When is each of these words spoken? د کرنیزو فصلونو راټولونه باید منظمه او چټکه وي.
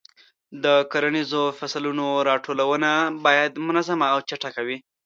د 0.63 0.65
کرنیزو 0.91 1.43
فصلونو 1.59 2.05
راټولونه 2.29 2.91
باید 3.25 3.51
منظمه 3.67 4.05
او 4.13 4.19
چټکه 4.29 4.61
وي. 4.67 4.77